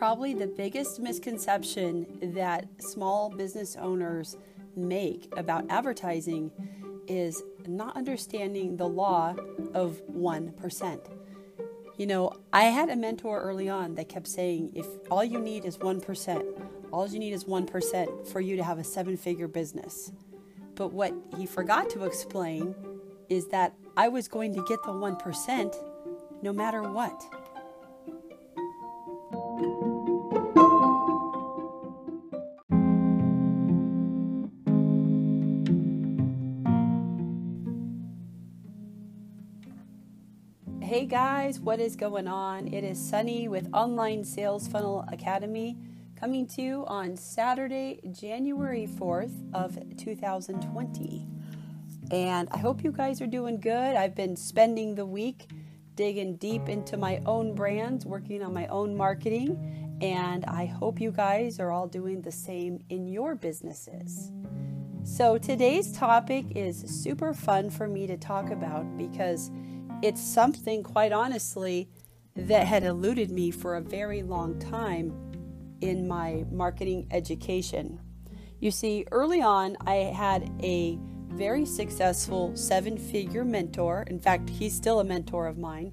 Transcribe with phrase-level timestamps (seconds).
[0.00, 4.38] probably the biggest misconception that small business owners
[4.74, 6.50] make about advertising
[7.06, 9.34] is not understanding the law
[9.74, 11.00] of 1%.
[11.98, 15.66] You know, I had a mentor early on that kept saying if all you need
[15.66, 20.12] is 1%, all you need is 1% for you to have a seven figure business.
[20.76, 22.74] But what he forgot to explain
[23.28, 25.76] is that I was going to get the 1%
[26.40, 27.22] no matter what.
[41.10, 42.72] Guys, what is going on?
[42.72, 45.76] It is Sunny with Online Sales Funnel Academy
[46.14, 51.26] coming to you on Saturday, January 4th of 2020.
[52.12, 53.96] And I hope you guys are doing good.
[53.96, 55.50] I've been spending the week
[55.96, 61.10] digging deep into my own brands, working on my own marketing, and I hope you
[61.10, 64.30] guys are all doing the same in your businesses.
[65.02, 69.50] So today's topic is super fun for me to talk about because
[70.02, 71.88] it's something, quite honestly,
[72.36, 75.12] that had eluded me for a very long time
[75.80, 78.00] in my marketing education.
[78.60, 84.04] You see, early on, I had a very successful seven figure mentor.
[84.08, 85.92] In fact, he's still a mentor of mine,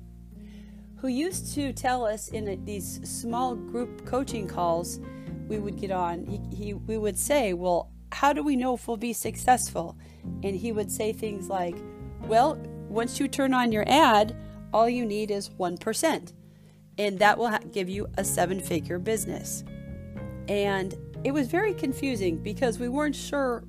[0.98, 5.00] who used to tell us in a, these small group coaching calls
[5.48, 8.88] we would get on, he, he, we would say, Well, how do we know if
[8.88, 9.98] we'll be successful?
[10.44, 11.78] And he would say things like,
[12.24, 14.36] Well, once you turn on your ad,
[14.74, 16.34] all you need is 1%,
[16.98, 19.64] and that will ha- give you a seven figure business.
[20.48, 23.64] And it was very confusing because we weren't sure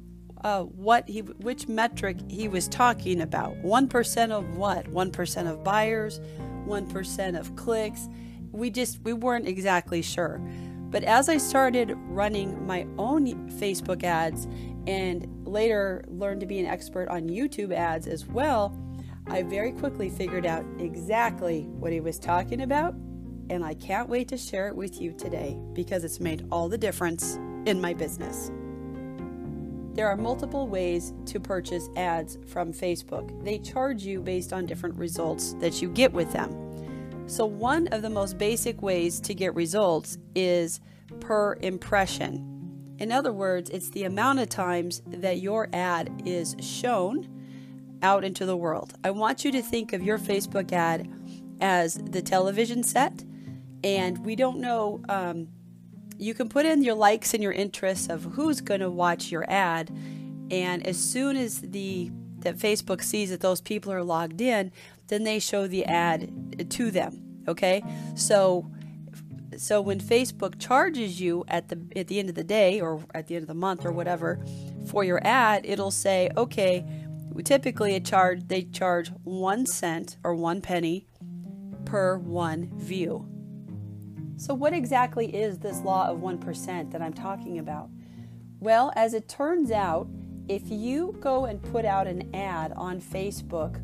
[0.44, 3.60] uh, what he, which metric he was talking about.
[3.62, 4.86] 1% of what?
[4.86, 6.20] 1% of buyers,
[6.66, 8.08] 1% of clicks.
[8.53, 10.41] We just, we weren't exactly sure.
[10.91, 14.47] But as I started running my own Facebook ads
[14.87, 18.75] and later learned to be an expert on YouTube ads as well,
[19.31, 22.94] I very quickly figured out exactly what he was talking about,
[23.50, 26.78] and I can't wait to share it with you today because it's made all the
[26.78, 28.50] difference in my business.
[29.93, 33.44] There are multiple ways to purchase ads from Facebook.
[33.44, 37.27] They charge you based on different results that you get with them.
[37.27, 40.81] So, one of the most basic ways to get results is
[41.21, 42.94] per impression.
[42.99, 47.28] In other words, it's the amount of times that your ad is shown
[48.03, 48.94] out into the world.
[49.04, 51.09] I want you to think of your Facebook ad
[51.60, 53.25] as the television set,
[53.82, 55.03] and we don't know.
[55.09, 55.48] Um,
[56.16, 59.48] you can put in your likes and your interests of who's going to watch your
[59.50, 59.91] ad,
[60.50, 62.10] and as soon as the
[62.41, 64.70] that Facebook sees that those people are logged in,
[65.08, 67.22] then they show the ad to them.
[67.48, 67.82] Okay,
[68.14, 68.70] so
[69.56, 73.26] so when Facebook charges you at the at the end of the day or at
[73.26, 74.44] the end of the month or whatever
[74.87, 76.84] for your ad, it'll say, okay,
[77.43, 81.06] typically a charge they charge one cent or one penny
[81.84, 83.26] per one view.
[84.37, 87.91] So what exactly is this law of 1% that I'm talking about?
[88.60, 90.09] Well, as it turns out,
[90.47, 93.82] if you go and put out an ad on Facebook,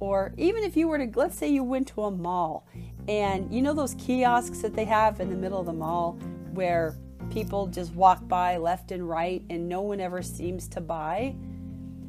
[0.00, 2.66] or even if you were to, let's say you went to a mall,
[3.08, 6.18] and you know those kiosks that they have in the middle of the mall
[6.52, 6.96] where
[7.30, 11.34] people just walk by left and right and no one ever seems to buy?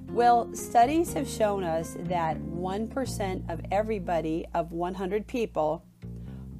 [0.09, 5.83] Well, studies have shown us that 1% of everybody, of 100 people,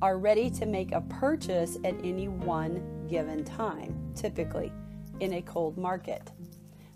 [0.01, 4.71] are ready to make a purchase at any one given time, typically
[5.21, 6.31] in a cold market.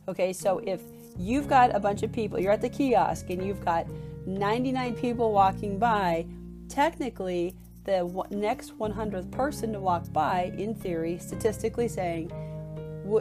[0.07, 0.81] Okay, so if
[1.17, 3.87] you've got a bunch of people, you're at the kiosk and you've got
[4.25, 6.25] 99 people walking by,
[6.67, 7.55] technically
[7.85, 12.31] the next 100th person to walk by, in theory, statistically saying,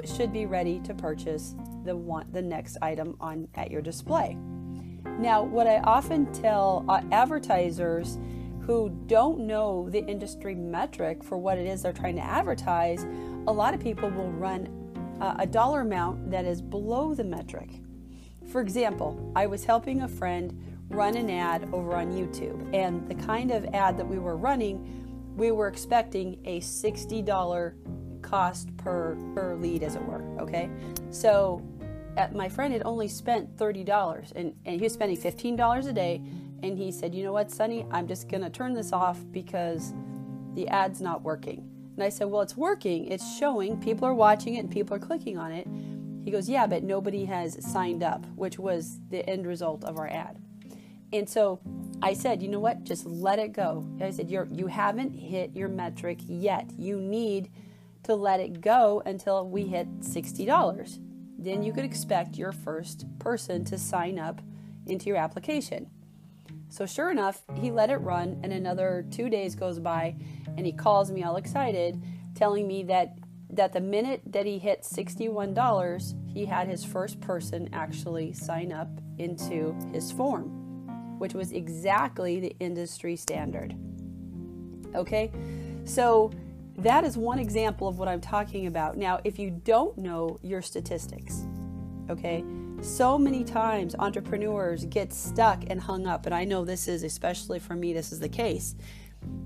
[0.04, 1.54] should be ready to purchase
[1.84, 4.36] the one, the next item on at your display.
[5.18, 8.18] Now, what I often tell uh, advertisers
[8.60, 13.04] who don't know the industry metric for what it is they're trying to advertise,
[13.46, 14.68] a lot of people will run
[15.20, 17.70] uh, a dollar amount that is below the metric.
[18.52, 20.58] For example, I was helping a friend
[20.90, 25.34] run an ad over on YouTube, and the kind of ad that we were running,
[25.36, 27.74] we were expecting a $60
[28.28, 30.22] cost per, per lead, as it were.
[30.40, 30.70] Okay,
[31.10, 31.62] so
[32.16, 36.20] at, my friend had only spent $30 and, and he was spending $15 a day.
[36.62, 39.94] And he said, You know what, Sunny, I'm just going to turn this off because
[40.54, 41.68] the ad's not working.
[41.94, 43.06] And I said, Well, it's working.
[43.06, 43.80] It's showing.
[43.80, 45.66] People are watching it and people are clicking on it.
[46.24, 50.08] He goes, Yeah, but nobody has signed up, which was the end result of our
[50.08, 50.38] ad.
[51.12, 51.60] And so
[52.02, 52.84] I said, you know what?
[52.84, 53.88] Just let it go.
[54.00, 56.70] I said, you're you haven't hit your metric yet.
[56.76, 57.50] You need
[58.08, 60.98] to let it go until we hit $60.
[61.38, 64.40] Then you could expect your first person to sign up
[64.86, 65.90] into your application.
[66.70, 70.16] So sure enough, he let it run and another 2 days goes by
[70.56, 72.02] and he calls me all excited
[72.34, 73.18] telling me that
[73.50, 78.90] that the minute that he hit $61, he had his first person actually sign up
[79.16, 80.58] into his form
[81.18, 83.74] which was exactly the industry standard.
[84.94, 85.30] Okay,
[85.84, 86.30] so
[86.78, 88.96] that is one example of what I'm talking about.
[88.96, 91.44] Now, if you don't know your statistics,
[92.08, 92.44] okay,
[92.80, 97.58] so many times entrepreneurs get stuck and hung up, and I know this is, especially
[97.58, 98.76] for me, this is the case.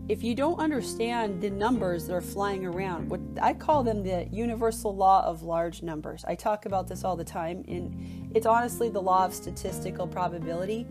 [0.08, 4.29] If you don't understand the numbers that are flying around, what I call them the
[4.31, 6.26] universal law of large numbers.
[6.26, 10.87] I talk about this all the time, and it's honestly the law of statistical probability.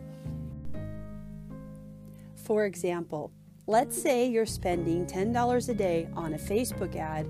[2.35, 3.31] For example,
[3.67, 7.29] let's say you're spending $10 a day on a Facebook ad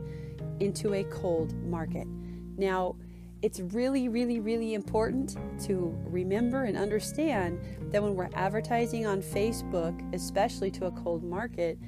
[0.59, 2.07] into a cold market.
[2.57, 2.95] Now,
[3.41, 5.35] it's really, really, really important
[5.65, 7.59] to remember and understand
[7.91, 11.79] that when we're advertising on Facebook, especially to a cold market,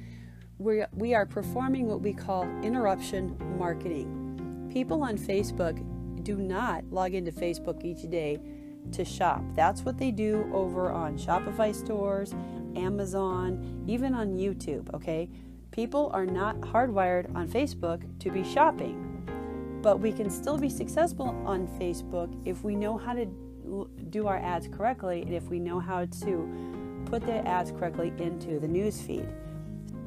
[0.58, 4.68] we we are performing what we call interruption marketing.
[4.72, 5.82] People on Facebook
[6.24, 8.40] do not log into Facebook each day
[8.92, 9.42] to shop.
[9.54, 12.34] That's what they do over on Shopify stores
[12.76, 15.28] Amazon, even on YouTube, okay?
[15.70, 19.10] People are not hardwired on Facebook to be shopping.
[19.82, 23.26] But we can still be successful on Facebook if we know how to
[24.10, 28.58] do our ads correctly and if we know how to put the ads correctly into
[28.60, 29.28] the news feed.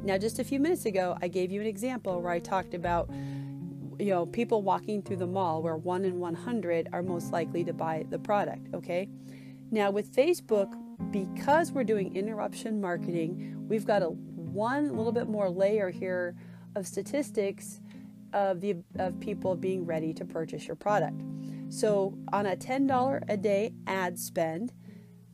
[0.04, 3.10] Now, just a few minutes ago, I gave you an example where I talked about
[4.00, 7.74] you know people walking through the mall where 1 in 100 are most likely to
[7.74, 9.10] buy the product okay
[9.72, 10.72] now with facebook
[11.12, 16.36] because we're doing interruption marketing, we've got a one little bit more layer here
[16.76, 17.80] of statistics
[18.34, 21.22] of the of people being ready to purchase your product.
[21.70, 24.74] So on a $10 a day ad spend,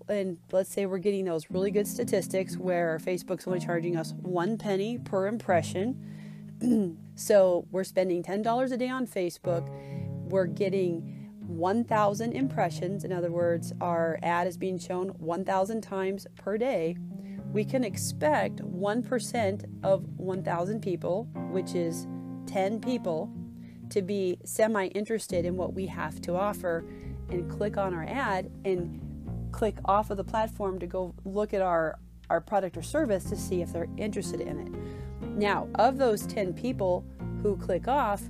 [0.07, 4.57] and let's say we're getting those really good statistics where Facebook's only charging us one
[4.57, 6.97] penny per impression.
[7.15, 9.67] so we're spending $10 a day on Facebook.
[10.29, 16.57] We're getting 1,000 impressions, in other words, our ad is being shown 1,000 times per
[16.57, 16.95] day,
[17.51, 22.07] we can expect 1% of 1,000 people, which is
[22.47, 23.31] 10 people,
[23.89, 26.83] to be semi interested in what we have to offer
[27.29, 28.99] and click on our ad and
[29.51, 31.99] click off of the platform to go look at our,
[32.29, 35.27] our product or service to see if they're interested in it.
[35.37, 37.05] Now, of those 10 people
[37.43, 38.23] who click off,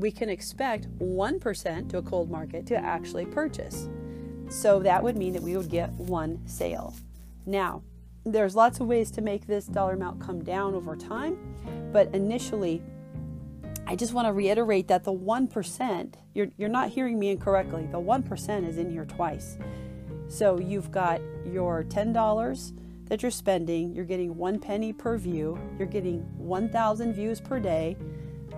[0.00, 3.88] we can expect 1% to a cold market to actually purchase.
[4.48, 6.94] So that would mean that we would get one sale.
[7.46, 7.82] Now,
[8.24, 11.38] there's lots of ways to make this dollar amount come down over time,
[11.92, 12.82] but initially,
[13.86, 18.00] I just want to reiterate that the 1%, you're, you're not hearing me incorrectly, the
[18.00, 19.58] 1% is in here twice.
[20.28, 22.72] So you've got your $10
[23.06, 27.96] that you're spending, you're getting one penny per view, you're getting 1,000 views per day,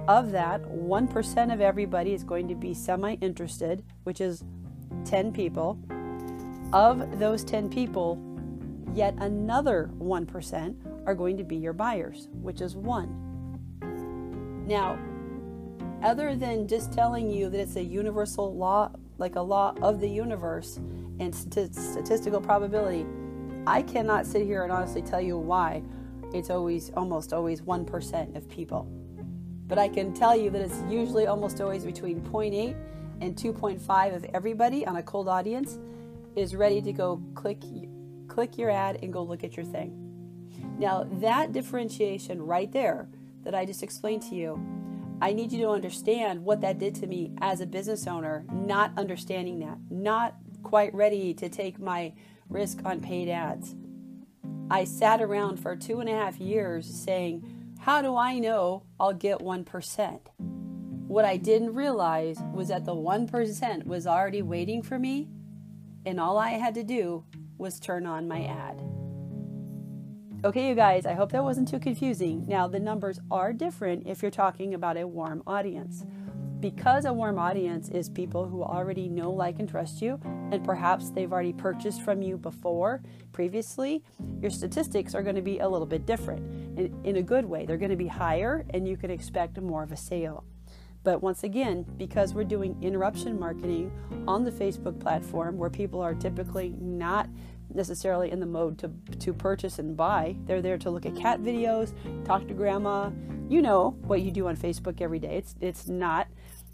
[0.09, 4.45] of that, 1% of everybody is going to be semi interested, which is
[5.05, 5.79] 10 people.
[6.73, 8.19] Of those 10 people,
[8.95, 10.75] yet another 1%
[11.07, 13.19] are going to be your buyers, which is one.
[14.67, 14.99] Now,
[16.03, 20.09] other than just telling you that it's a universal law, like a law of the
[20.09, 20.81] universe
[21.21, 23.07] and statistical probability,
[23.67, 25.83] I cannot sit here and honestly tell you why
[26.33, 29.02] it's always, almost always 1% of people
[29.69, 32.77] but I can tell you that it's usually almost always between 0.8
[33.21, 35.79] and 2.5 of everybody on a cold audience
[36.37, 37.63] is ready to go click
[38.29, 39.99] click your ad and go look at your thing.
[40.79, 43.09] Now, that differentiation right there
[43.45, 44.61] that I just explained to you,
[45.21, 48.93] I need you to understand what that did to me as a business owner, not
[48.97, 52.15] understanding that, not quite ready to take my
[52.49, 53.77] risk on paid ads.
[54.71, 57.52] I sat around for two and a half years saying,
[57.83, 60.21] how do I know I'll get 1%?
[61.09, 65.29] What I didn't realize was that the 1% was already waiting for me,
[66.07, 67.25] and all I had to do
[67.59, 68.81] was turn on my ad.
[70.45, 72.47] Okay, you guys, I hope that wasn't too confusing.
[72.47, 76.05] Now, the numbers are different if you're talking about a warm audience
[76.63, 80.21] because a warm audience is people who already know, like, and trust you,
[80.53, 83.03] and perhaps they've already purchased from you before,
[83.33, 84.03] previously,
[84.41, 87.67] your statistics are going to be a little bit different in, in a good way.
[87.67, 90.45] They're going to be higher, and you can expect more of a sale.
[91.03, 93.91] But once again, because we're doing interruption marketing
[94.29, 97.29] on the Facebook platform where people are typically not
[97.75, 100.37] necessarily in the mode to, to purchase and buy.
[100.47, 101.93] They're there to look at cat videos,
[102.25, 103.11] talk to grandma.
[103.49, 105.37] You know what you do on Facebook every day.
[105.37, 106.29] It's, it's not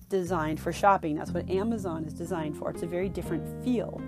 [0.09, 1.17] designed for shopping.
[1.17, 2.71] That's what Amazon is designed for.
[2.71, 4.01] It's a very different feel.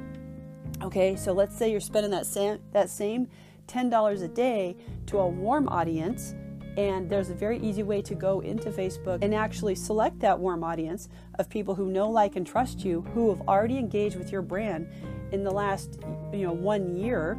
[0.83, 3.29] Okay, so let's say you're spending that same, that same
[3.67, 6.35] $10 a day to a warm audience
[6.77, 10.63] and there's a very easy way to go into Facebook and actually select that warm
[10.63, 14.43] audience of people who know, like, and trust you, who have already engaged with your
[14.43, 14.89] brand
[15.33, 15.99] in the last,
[16.33, 17.33] you know, one year,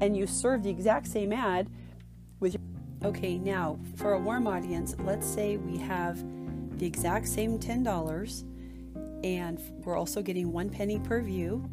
[0.00, 1.68] and you serve the exact same ad
[2.40, 2.62] with your.
[3.04, 6.22] Okay, now for a warm audience, let's say we have
[6.78, 8.44] the exact same $10
[9.24, 11.68] and we're also getting one penny per view.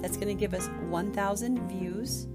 [0.00, 2.28] That's going to give us 1,000 views.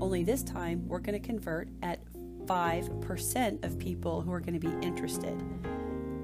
[0.00, 2.00] Only this time we're going to convert at
[2.46, 5.40] 5% of people who are going to be interested.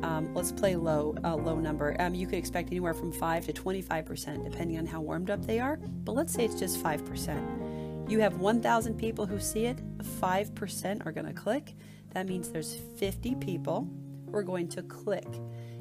[0.07, 1.97] Um, let's play low, uh, low number.
[1.99, 5.59] Um, you could expect anywhere from 5 to 25%, depending on how warmed up they
[5.59, 8.09] are, but let's say it's just 5%.
[8.09, 9.79] You have 1,000 people who see it,
[10.21, 11.75] 5% are going to click.
[12.11, 13.89] That means there's 50 people
[14.31, 15.27] who are going to click.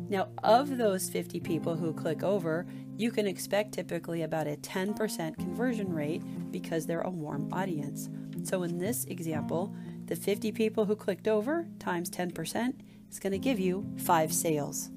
[0.10, 2.66] Now, of those 50 people who click over,
[2.98, 8.10] you can expect typically about a 10% conversion rate because they're a warm audience.
[8.44, 9.76] So, in this example,
[10.08, 12.74] the 50 people who clicked over times 10%
[13.16, 14.92] is going to give you five sales.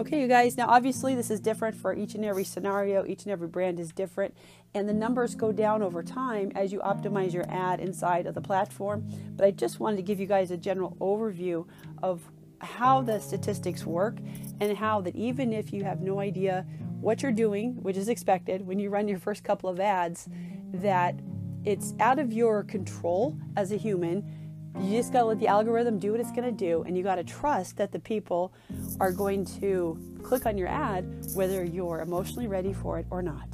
[0.00, 3.04] Okay, you guys, now obviously this is different for each and every scenario.
[3.06, 4.34] Each and every brand is different,
[4.74, 8.40] and the numbers go down over time as you optimize your ad inside of the
[8.40, 9.08] platform.
[9.36, 11.68] But I just wanted to give you guys a general overview
[12.02, 12.20] of
[12.58, 14.16] how the statistics work
[14.60, 16.66] and how that even if you have no idea
[17.00, 20.28] what you're doing, which is expected when you run your first couple of ads,
[20.72, 21.14] that
[21.64, 24.41] it's out of your control as a human.
[24.80, 27.02] You just got to let the algorithm do what it's going to do, and you
[27.02, 28.52] got to trust that the people
[29.00, 33.48] are going to click on your ad whether you're emotionally ready for it or not.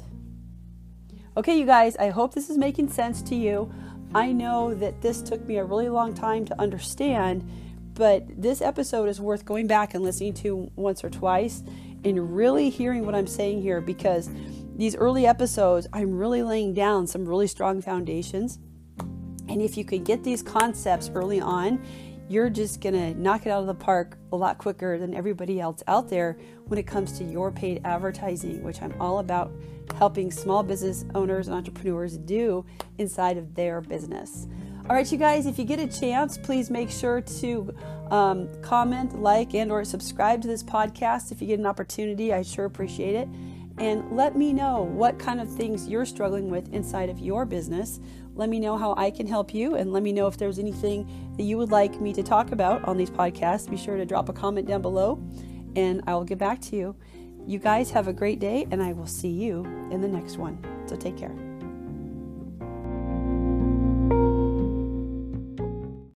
[1.37, 3.71] Okay, you guys, I hope this is making sense to you.
[4.15, 7.47] I know that this took me a really long time to understand,
[7.93, 11.63] but this episode is worth going back and listening to once or twice
[12.03, 14.29] and really hearing what I'm saying here because
[14.75, 18.57] these early episodes, I'm really laying down some really strong foundations.
[19.49, 21.83] And if you can get these concepts early on,
[22.29, 25.59] you're just going to knock it out of the park a lot quicker than everybody
[25.59, 29.51] else out there when it comes to your paid advertising, which I'm all about
[29.95, 32.63] helping small business owners and entrepreneurs do
[32.99, 34.47] inside of their business.
[34.87, 37.75] All right, you guys, if you get a chance, please make sure to
[38.11, 42.31] um, comment, like, and or subscribe to this podcast if you get an opportunity.
[42.31, 43.27] I sure appreciate it
[43.79, 47.99] and let me know what kind of things you're struggling with inside of your business.
[48.39, 51.05] Let me know how I can help you, and let me know if there's anything
[51.35, 53.69] that you would like me to talk about on these podcasts.
[53.69, 55.21] Be sure to drop a comment down below,
[55.75, 56.95] and I will get back to you.
[57.45, 60.57] You guys have a great day, and I will see you in the next one.
[60.87, 61.48] So take care.